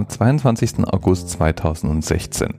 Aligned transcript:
am 0.00 0.08
22. 0.08 0.86
August 0.86 1.28
2016. 1.28 2.54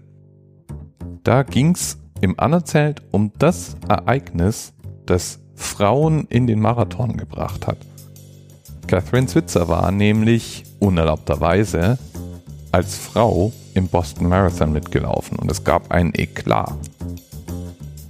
Da 1.23 1.41
ging 1.41 1.71
es 1.71 1.97
im 2.21 2.39
Anna-Zelt 2.39 3.01
um 3.09 3.31
das 3.39 3.77
Ereignis, 3.89 4.73
das 5.07 5.39
Frauen 5.55 6.27
in 6.27 6.45
den 6.45 6.59
Marathon 6.59 7.17
gebracht 7.17 7.65
hat. 7.65 7.77
Catherine 8.85 9.27
Switzer 9.27 9.67
war 9.67 9.89
nämlich 9.91 10.65
unerlaubterweise 10.79 11.97
als 12.71 12.95
Frau 12.95 13.51
im 13.73 13.87
Boston 13.87 14.29
Marathon 14.29 14.71
mitgelaufen 14.71 15.39
und 15.39 15.49
es 15.49 15.63
gab 15.63 15.89
einen 15.89 16.13
Eklat. 16.13 16.77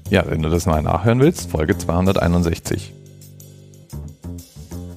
Ja, 0.10 0.26
wenn 0.28 0.42
du 0.42 0.50
das 0.50 0.66
mal 0.66 0.84
nachhören 0.84 1.22
willst, 1.22 1.50
Folge 1.50 1.78
261. 1.78 2.94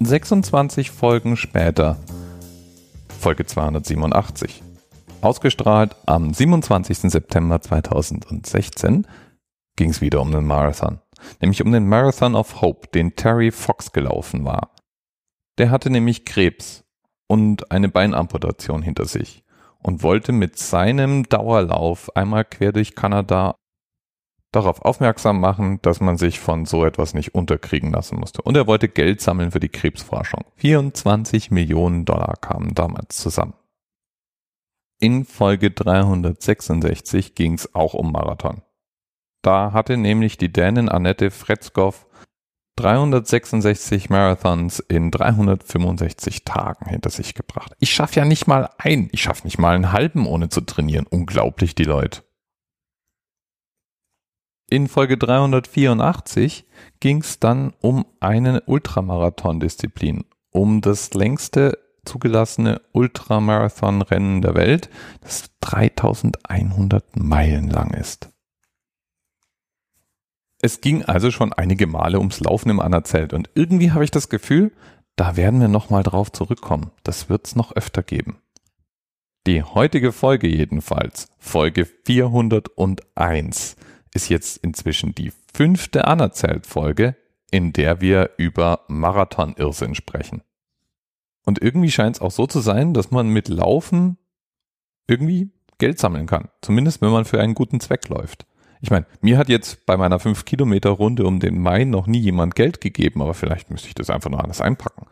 26 0.01 0.91
Folgen 0.91 1.37
später, 1.37 1.99
Folge 3.25 3.47
287. 3.47 4.63
Ausgestrahlt 5.23 5.97
am 6.05 6.35
27. 6.35 7.11
September 7.11 7.59
2016 7.59 9.07
ging 9.77 9.89
es 9.89 10.03
wieder 10.03 10.21
um 10.21 10.31
den 10.31 10.45
Marathon. 10.45 11.01
Nämlich 11.41 11.63
um 11.63 11.73
den 11.73 11.89
Marathon 11.89 12.35
of 12.35 12.61
Hope, 12.61 12.89
den 12.89 13.17
Terry 13.17 13.51
Fox 13.51 13.93
gelaufen 13.93 14.45
war. 14.45 14.75
Der 15.57 15.71
hatte 15.71 15.89
nämlich 15.89 16.27
Krebs 16.27 16.85
und 17.27 17.73
eine 17.73 17.89
Beinamputation 17.89 18.83
hinter 18.83 19.07
sich 19.07 19.43
und 19.79 20.03
wollte 20.03 20.33
mit 20.33 20.59
seinem 20.59 21.23
Dauerlauf 21.27 22.15
einmal 22.15 22.45
quer 22.45 22.73
durch 22.73 22.95
Kanada 22.95 23.55
darauf 24.55 24.83
aufmerksam 24.83 25.41
machen, 25.41 25.81
dass 25.83 26.01
man 26.01 26.17
sich 26.17 26.41
von 26.41 26.67
so 26.67 26.85
etwas 26.85 27.15
nicht 27.15 27.35
unterkriegen 27.35 27.93
lassen 27.93 28.19
musste. 28.19 28.43
Und 28.43 28.57
er 28.57 28.67
wollte 28.67 28.89
Geld 28.89 29.21
sammeln 29.21 29.51
für 29.51 29.61
die 29.61 29.69
Krebsforschung. 29.69 30.45
24 30.57 31.51
Millionen 31.51 32.05
Dollar 32.05 32.37
kamen 32.41 32.75
damals 32.75 33.17
zusammen. 33.17 33.55
In 35.01 35.25
Folge 35.25 35.71
366 35.71 37.35
ging 37.35 37.55
es 37.55 37.75
auch 37.75 37.95
um 37.95 38.13
Marathon. 38.13 38.63
Da 39.43 39.73
hatte 39.73 39.97
nämlich 39.97 40.39
die 40.39 40.53
Dänin 40.53 40.89
Annette 40.89 41.31
Fretzkow 41.31 42.07
366 42.77 44.11
Marathons 44.11 44.81
in 44.81 45.11
365 45.11 46.45
Tagen 46.45 46.87
hinter 46.89 47.11
sich 47.11 47.35
gebracht. 47.35 47.73
Ich 47.79 47.93
schaffe 47.93 48.21
ja 48.21 48.25
nicht 48.25 48.47
mal 48.47 48.71
einen, 48.79 49.09
ich 49.13 49.23
schaffe 49.23 49.45
nicht 49.45 49.59
mal 49.59 49.77
einen 49.77 49.93
halben 49.93 50.27
ohne 50.27 50.49
zu 50.49 50.61
trainieren. 50.61 51.07
Unglaublich 51.09 51.75
die 51.75 51.85
Leute. 51.85 52.23
In 54.75 54.89
Folge 54.89 55.17
384 55.17 56.65
ging 56.99 57.21
es 57.21 57.39
dann 57.39 57.75
um 57.81 58.07
eine 58.19 58.61
Ultramarathon-Disziplin, 58.63 60.25
um 60.51 60.81
das 60.81 61.15
längste 61.15 61.79
zugelassene 62.05 62.81
Ultramarathon-Rennen 62.91 64.43
der 64.43 64.57
Welt, 64.57 64.91
das 65.21 65.45
3100 65.61 67.15
Meilen 67.15 67.71
lang 67.71 67.95
ist. 67.95 68.31
Es 70.61 70.81
ging 70.81 71.05
also 71.05 71.31
schon 71.31 71.53
einige 71.53 71.87
Male 71.87 72.19
ums 72.19 72.41
Laufen 72.41 72.71
im 72.71 72.81
Anna-Zelt 72.81 73.33
und 73.33 73.51
irgendwie 73.55 73.93
habe 73.93 74.03
ich 74.03 74.11
das 74.11 74.29
Gefühl, 74.29 74.73
da 75.15 75.37
werden 75.37 75.61
wir 75.61 75.69
nochmal 75.69 76.03
drauf 76.03 76.33
zurückkommen. 76.33 76.91
Das 77.05 77.29
wird 77.29 77.47
es 77.47 77.55
noch 77.55 77.71
öfter 77.77 78.03
geben. 78.03 78.39
Die 79.47 79.63
heutige 79.63 80.11
Folge 80.11 80.49
jedenfalls, 80.49 81.29
Folge 81.39 81.87
401, 81.87 83.77
ist 84.15 84.31
jetzt 84.31 84.59
inzwischen 84.59 85.15
die 85.15 85.33
fünfte 85.53 86.07
Anerzählt-Folge, 86.07 87.17
in 87.51 87.73
der 87.73 88.01
wir 88.01 88.31
über 88.39 88.81
Marathon-Irrsinn 88.89 89.95
sprechen. 89.95 90.43
Und 91.45 91.61
irgendwie 91.61 91.91
scheint 91.91 92.17
es 92.17 92.23
auch 92.23 92.31
so 92.31 92.47
zu 92.47 92.61
sein, 92.61 92.95
dass 92.95 93.11
man 93.11 93.29
mit 93.29 93.49
Laufen 93.49 94.17
irgendwie 95.07 95.51
Geld 95.79 95.99
sammeln 95.99 96.27
kann. 96.27 96.49
Zumindest 96.63 97.03
wenn 97.03 97.11
man 97.11 97.25
für 97.25 97.41
einen 97.41 97.55
guten 97.55 97.81
Zweck 97.81 98.09
läuft. 98.09 98.47
Ich 98.81 98.91
meine, 98.91 99.07
mir 99.21 99.39
hat 99.39 99.49
jetzt 99.49 99.87
bei 99.87 99.97
meiner 99.97 100.19
5 100.19 100.45
Kilometer 100.45 100.91
Runde 100.91 101.27
um 101.27 101.41
den 101.41 101.61
Main 101.61 101.91
noch 101.91 102.07
nie 102.07 102.19
jemand 102.19 102.55
Geld 102.55 102.81
gegeben, 102.81 103.23
aber 103.23 103.35
vielleicht 103.35 103.71
müsste 103.71 103.89
ich 103.89 103.95
das 103.95 104.11
einfach 104.11 104.31
nur 104.31 104.43
anders 104.43 104.61
einpacken. 104.61 105.07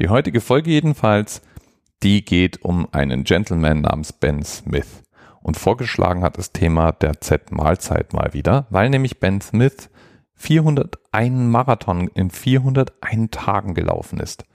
Die 0.00 0.08
heutige 0.08 0.40
Folge 0.40 0.70
jedenfalls, 0.70 1.42
die 2.02 2.24
geht 2.24 2.62
um 2.62 2.92
einen 2.92 3.24
Gentleman 3.24 3.82
namens 3.82 4.12
Ben 4.12 4.42
Smith 4.42 5.02
und 5.44 5.58
vorgeschlagen 5.58 6.22
hat 6.22 6.38
das 6.38 6.52
Thema 6.52 6.90
der 6.92 7.20
Z-Mahlzeit 7.20 8.14
mal 8.14 8.32
wieder, 8.32 8.66
weil 8.70 8.88
nämlich 8.88 9.20
Ben 9.20 9.42
Smith 9.42 9.90
401 10.36 11.32
Marathon 11.32 12.08
in 12.08 12.30
401 12.30 13.30
Tagen 13.30 13.74
gelaufen 13.74 14.20
ist. 14.20 14.46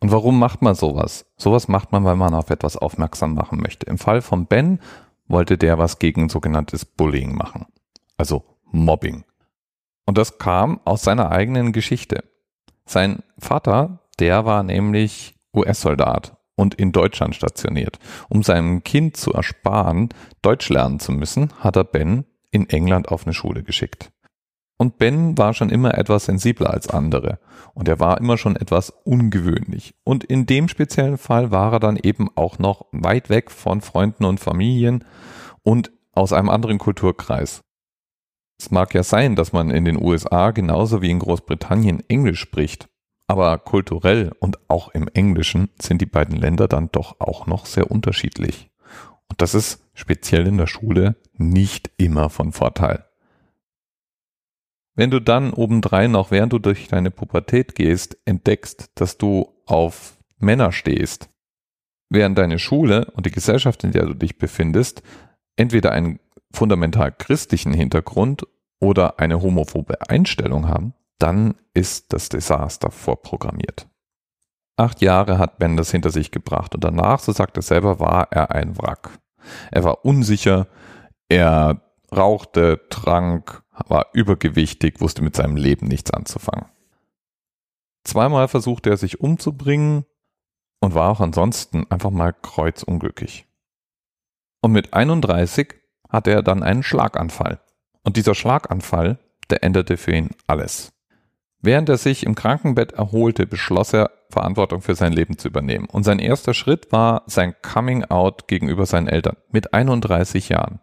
Und 0.00 0.10
warum 0.10 0.38
macht 0.38 0.62
man 0.62 0.74
sowas? 0.74 1.26
Sowas 1.36 1.68
macht 1.68 1.92
man, 1.92 2.02
weil 2.04 2.16
man 2.16 2.32
auf 2.32 2.48
etwas 2.48 2.78
aufmerksam 2.78 3.34
machen 3.34 3.60
möchte. 3.60 3.84
Im 3.84 3.98
Fall 3.98 4.22
von 4.22 4.46
Ben 4.46 4.80
wollte 5.28 5.58
der 5.58 5.78
was 5.78 5.98
gegen 5.98 6.30
sogenanntes 6.30 6.86
Bullying 6.86 7.34
machen. 7.36 7.66
Also 8.16 8.42
Mobbing. 8.64 9.24
Und 10.06 10.16
das 10.16 10.38
kam 10.38 10.80
aus 10.86 11.02
seiner 11.02 11.30
eigenen 11.30 11.72
Geschichte. 11.72 12.24
Sein 12.86 13.22
Vater, 13.38 14.00
der 14.18 14.46
war 14.46 14.62
nämlich 14.62 15.36
US-Soldat 15.54 16.38
und 16.56 16.74
in 16.74 16.92
Deutschland 16.92 17.34
stationiert. 17.34 17.98
Um 18.28 18.42
seinem 18.42 18.84
Kind 18.84 19.16
zu 19.16 19.32
ersparen, 19.32 20.08
Deutsch 20.42 20.68
lernen 20.68 21.00
zu 21.00 21.12
müssen, 21.12 21.52
hat 21.58 21.76
er 21.76 21.84
Ben 21.84 22.24
in 22.50 22.68
England 22.68 23.08
auf 23.08 23.26
eine 23.26 23.34
Schule 23.34 23.62
geschickt. 23.62 24.12
Und 24.76 24.98
Ben 24.98 25.38
war 25.38 25.54
schon 25.54 25.70
immer 25.70 25.96
etwas 25.96 26.24
sensibler 26.24 26.70
als 26.70 26.88
andere 26.88 27.38
und 27.74 27.86
er 27.88 28.00
war 28.00 28.18
immer 28.18 28.36
schon 28.36 28.56
etwas 28.56 28.90
ungewöhnlich. 28.90 29.94
Und 30.04 30.24
in 30.24 30.46
dem 30.46 30.68
speziellen 30.68 31.16
Fall 31.16 31.50
war 31.50 31.74
er 31.74 31.80
dann 31.80 31.96
eben 31.96 32.28
auch 32.34 32.58
noch 32.58 32.86
weit 32.90 33.30
weg 33.30 33.50
von 33.50 33.80
Freunden 33.80 34.24
und 34.24 34.40
Familien 34.40 35.04
und 35.62 35.92
aus 36.12 36.32
einem 36.32 36.50
anderen 36.50 36.78
Kulturkreis. 36.78 37.62
Es 38.58 38.70
mag 38.70 38.94
ja 38.94 39.02
sein, 39.02 39.36
dass 39.36 39.52
man 39.52 39.70
in 39.70 39.84
den 39.84 40.00
USA 40.00 40.50
genauso 40.50 41.02
wie 41.02 41.10
in 41.10 41.18
Großbritannien 41.18 42.02
Englisch 42.08 42.40
spricht, 42.40 42.88
aber 43.34 43.58
kulturell 43.58 44.30
und 44.38 44.58
auch 44.70 44.90
im 44.90 45.08
Englischen 45.08 45.68
sind 45.82 46.00
die 46.00 46.06
beiden 46.06 46.36
Länder 46.36 46.68
dann 46.68 46.88
doch 46.92 47.18
auch 47.18 47.48
noch 47.48 47.66
sehr 47.66 47.90
unterschiedlich. 47.90 48.70
Und 49.28 49.42
das 49.42 49.56
ist 49.56 49.82
speziell 49.92 50.46
in 50.46 50.56
der 50.56 50.68
Schule 50.68 51.16
nicht 51.32 51.90
immer 51.96 52.30
von 52.30 52.52
Vorteil. 52.52 53.06
Wenn 54.94 55.10
du 55.10 55.20
dann 55.20 55.52
obendrein 55.52 56.12
noch, 56.12 56.30
während 56.30 56.52
du 56.52 56.60
durch 56.60 56.86
deine 56.86 57.10
Pubertät 57.10 57.74
gehst, 57.74 58.16
entdeckst, 58.24 58.92
dass 58.94 59.18
du 59.18 59.52
auf 59.66 60.16
Männer 60.38 60.70
stehst, 60.70 61.28
während 62.08 62.38
deine 62.38 62.60
Schule 62.60 63.10
und 63.16 63.26
die 63.26 63.32
Gesellschaft, 63.32 63.82
in 63.82 63.90
der 63.90 64.06
du 64.06 64.14
dich 64.14 64.38
befindest, 64.38 65.02
entweder 65.56 65.90
einen 65.90 66.20
fundamental 66.52 67.10
christlichen 67.10 67.72
Hintergrund 67.72 68.46
oder 68.78 69.18
eine 69.18 69.42
homophobe 69.42 70.08
Einstellung 70.08 70.68
haben, 70.68 70.94
dann 71.24 71.54
ist 71.72 72.12
das 72.12 72.28
Desaster 72.28 72.90
vorprogrammiert. 72.90 73.88
Acht 74.76 75.00
Jahre 75.00 75.38
hat 75.38 75.58
Ben 75.58 75.78
das 75.78 75.90
hinter 75.90 76.10
sich 76.10 76.30
gebracht 76.30 76.74
und 76.74 76.84
danach, 76.84 77.18
so 77.18 77.32
sagt 77.32 77.56
er 77.56 77.62
selber, 77.62 77.98
war 77.98 78.30
er 78.30 78.50
ein 78.50 78.76
Wrack. 78.76 79.08
Er 79.70 79.84
war 79.84 80.04
unsicher, 80.04 80.66
er 81.30 81.80
rauchte, 82.14 82.82
trank, 82.90 83.62
war 83.88 84.08
übergewichtig, 84.12 85.00
wusste 85.00 85.22
mit 85.22 85.34
seinem 85.34 85.56
Leben 85.56 85.88
nichts 85.88 86.10
anzufangen. 86.10 86.66
Zweimal 88.04 88.46
versuchte 88.48 88.90
er 88.90 88.98
sich 88.98 89.20
umzubringen 89.20 90.04
und 90.80 90.94
war 90.94 91.10
auch 91.10 91.20
ansonsten 91.20 91.90
einfach 91.90 92.10
mal 92.10 92.34
kreuzunglücklich. 92.34 93.46
Und 94.60 94.72
mit 94.72 94.92
31 94.92 95.74
hatte 96.10 96.32
er 96.32 96.42
dann 96.42 96.62
einen 96.62 96.82
Schlaganfall. 96.82 97.60
Und 98.02 98.18
dieser 98.18 98.34
Schlaganfall, 98.34 99.18
der 99.48 99.64
änderte 99.64 99.96
für 99.96 100.12
ihn 100.12 100.30
alles. 100.46 100.93
Während 101.64 101.88
er 101.88 101.96
sich 101.96 102.26
im 102.26 102.34
Krankenbett 102.34 102.92
erholte, 102.92 103.46
beschloss 103.46 103.94
er, 103.94 104.10
Verantwortung 104.28 104.82
für 104.82 104.94
sein 104.94 105.14
Leben 105.14 105.38
zu 105.38 105.48
übernehmen. 105.48 105.86
Und 105.86 106.02
sein 106.04 106.18
erster 106.18 106.52
Schritt 106.52 106.92
war 106.92 107.22
sein 107.26 107.54
Coming 107.62 108.04
Out 108.04 108.48
gegenüber 108.48 108.84
seinen 108.84 109.08
Eltern 109.08 109.38
mit 109.50 109.72
31 109.72 110.50
Jahren. 110.50 110.80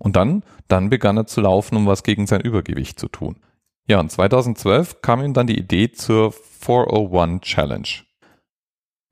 Und 0.00 0.16
dann, 0.16 0.42
dann 0.66 0.90
begann 0.90 1.16
er 1.16 1.26
zu 1.26 1.40
laufen, 1.42 1.76
um 1.76 1.86
was 1.86 2.02
gegen 2.02 2.26
sein 2.26 2.40
Übergewicht 2.40 2.98
zu 2.98 3.06
tun. 3.06 3.36
Ja, 3.86 4.00
und 4.00 4.10
2012 4.10 5.00
kam 5.00 5.22
ihm 5.22 5.32
dann 5.32 5.46
die 5.46 5.58
Idee 5.58 5.92
zur 5.92 6.32
401 6.32 7.42
Challenge. 7.42 7.88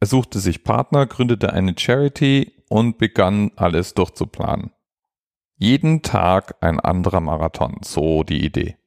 Er 0.01 0.07
suchte 0.09 0.41
sich 0.41 0.65
Partner, 0.65 1.07
gründete 1.07 1.53
eine 1.53 1.75
Charity 1.79 2.57
und 2.69 2.99
begann 2.99 3.53
alles 3.55 3.95
durchzuplanen. 3.95 4.73
Jeden 5.59 6.03
Tag 6.03 6.57
ein 6.61 6.81
anderer 6.81 7.21
Marathon, 7.21 7.77
so 7.83 8.25
die 8.25 8.45
Idee. 8.45 8.79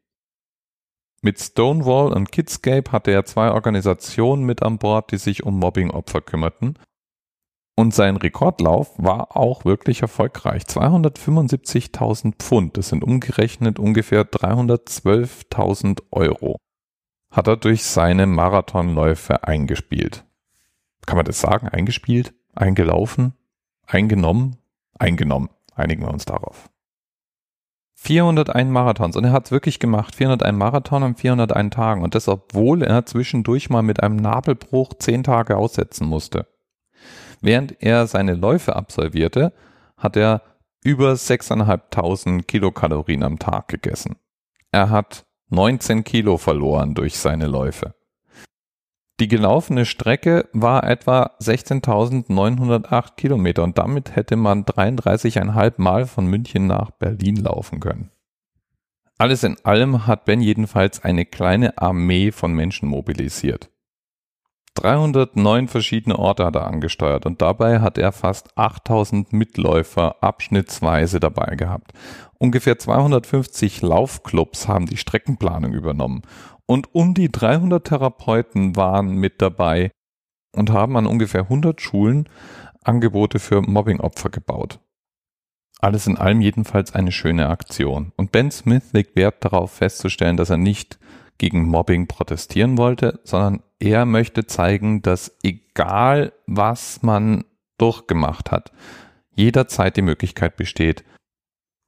Mit 1.26 1.40
Stonewall 1.40 2.14
und 2.14 2.32
Kidscape 2.32 2.92
hatte 2.92 3.10
er 3.10 3.26
zwei 3.26 3.50
Organisationen 3.50 4.44
mit 4.44 4.62
an 4.62 4.78
Bord, 4.78 5.12
die 5.12 5.18
sich 5.18 5.42
um 5.42 5.58
Mobbing-Opfer 5.58 6.22
kümmerten. 6.22 6.78
Und 7.76 7.96
sein 7.96 8.16
Rekordlauf 8.16 8.94
war 9.00 9.36
auch 9.36 9.66
wirklich 9.66 10.04
erfolgreich. 10.04 10.66
275.000 10.66 12.36
Pfund, 12.38 12.78
das 12.78 12.90
sind 12.90 13.04
umgerechnet 13.04 13.80
ungefähr 13.80 14.24
312.000 14.24 16.04
Euro, 16.12 16.58
hat 17.32 17.48
er 17.48 17.58
durch 17.58 17.86
seine 17.86 18.28
Marathonläufe 18.28 19.44
eingespielt. 19.46 20.26
Kann 21.08 21.18
man 21.18 21.26
das 21.26 21.40
sagen, 21.40 21.68
eingespielt? 21.68 22.36
Eingelaufen, 22.54 23.34
eingenommen, 23.88 24.58
eingenommen. 25.00 25.50
Einigen 25.74 26.04
wir 26.04 26.14
uns 26.14 26.26
darauf. 26.26 26.70
401 28.06 28.70
Marathons 28.70 29.16
und 29.16 29.24
er 29.24 29.32
hat 29.32 29.46
es 29.46 29.52
wirklich 29.52 29.80
gemacht. 29.80 30.16
401 30.16 30.56
Marathon 30.56 31.02
an 31.02 31.16
401 31.16 31.74
Tagen 31.74 32.04
und 32.04 32.14
das, 32.14 32.28
obwohl 32.28 32.84
er 32.84 33.06
zwischendurch 33.08 33.72
mal 33.72 33.82
mit 33.82 34.04
einem 34.04 34.16
Nabelbruch 34.16 34.94
10 34.94 35.24
Tage 35.24 35.58
aussetzen 35.58 36.06
musste. 36.06 36.46
Während 37.42 37.82
er 37.82 38.06
seine 38.06 38.36
Läufe 38.36 38.76
absolvierte, 38.76 39.54
hat 39.98 40.18
er 40.18 40.44
über 40.84 41.14
6.500 41.14 42.44
Kilokalorien 42.44 43.24
am 43.24 43.40
Tag 43.40 43.70
gegessen. 43.70 44.18
Er 44.72 44.92
hat 44.92 45.26
19 45.50 46.04
Kilo 46.04 46.38
verloren 46.38 46.94
durch 46.94 47.18
seine 47.18 47.48
Läufe. 47.48 47.96
Die 49.22 49.30
gelaufene 49.30 49.86
Strecke 49.86 50.50
war 50.52 50.84
etwa 50.84 51.32
16.908 51.40 53.16
Kilometer 53.16 53.64
und 53.64 53.78
damit 53.78 54.16
hätte 54.18 54.36
man 54.36 54.66
33,5 54.66 55.74
Mal 55.78 56.06
von 56.06 56.28
München 56.28 56.68
nach 56.68 56.92
Berlin 56.92 57.38
laufen 57.38 57.80
können. 57.80 58.12
Alles 59.18 59.44
in 59.44 59.56
allem 59.64 60.06
hat 60.06 60.26
Ben 60.26 60.42
jedenfalls 60.42 61.02
eine 61.02 61.26
kleine 61.26 61.78
Armee 61.78 62.34
von 62.34 62.52
Menschen 62.52 62.90
mobilisiert. 62.90 63.70
309 64.74 65.70
verschiedene 65.70 66.20
Orte 66.20 66.44
hat 66.44 66.56
er 66.56 66.68
angesteuert 66.68 67.26
und 67.26 67.42
dabei 67.42 67.80
hat 67.80 67.98
er 67.98 68.12
fast 68.12 68.58
8000 68.58 69.32
Mitläufer 69.32 70.22
abschnittsweise 70.22 71.22
dabei 71.22 71.56
gehabt. 71.56 71.94
Ungefähr 72.38 72.78
250 72.78 73.82
Laufclubs 73.82 74.68
haben 74.68 74.86
die 74.86 74.98
Streckenplanung 74.98 75.72
übernommen 75.72 76.24
und 76.68 76.94
um 76.94 77.14
die 77.14 77.32
300 77.32 77.86
Therapeuten 77.86 78.76
waren 78.76 79.16
mit 79.16 79.42
dabei 79.42 79.92
und 80.56 80.72
haben 80.72 80.98
an 80.98 81.06
ungefähr 81.06 81.44
100 81.44 81.82
Schulen 81.82 82.30
Angebote 82.84 83.40
für 83.40 83.62
Mobbingopfer 83.62 84.30
gebaut. 84.30 84.80
Alles 85.80 86.08
in 86.08 86.18
allem 86.18 86.42
jedenfalls 86.42 86.94
eine 86.94 87.12
schöne 87.12 87.50
Aktion. 87.50 88.14
Und 88.16 88.32
Ben 88.32 88.52
Smith 88.52 88.94
legt 88.94 89.16
Wert 89.16 89.44
darauf 89.44 89.72
festzustellen, 89.72 90.38
dass 90.38 90.50
er 90.50 90.58
nicht 90.58 91.00
gegen 91.38 91.68
Mobbing 91.68 92.08
protestieren 92.08 92.78
wollte, 92.78 93.20
sondern 93.24 93.62
er 93.80 94.06
möchte 94.06 94.48
zeigen, 94.48 95.02
dass 95.02 95.36
egal 95.44 96.32
was 96.48 97.04
man 97.04 97.44
durchgemacht 97.78 98.52
hat, 98.52 98.72
jederzeit 99.36 99.98
die 99.98 100.02
Möglichkeit 100.02 100.56
besteht, 100.56 101.04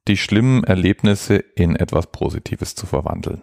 die 0.06 0.16
schlimmen 0.16 0.64
Erlebnisse 0.64 1.36
in 1.36 1.76
etwas 1.76 2.08
Positives 2.08 2.74
zu 2.74 2.86
verwandeln. 2.86 3.42